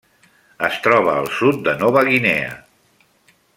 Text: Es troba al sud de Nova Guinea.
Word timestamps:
Es 0.67 0.77
troba 0.87 1.11
al 1.17 1.29
sud 1.41 1.61
de 1.69 1.77
Nova 1.83 2.05
Guinea. 2.11 2.51